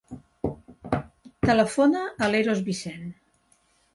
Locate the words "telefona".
1.49-2.01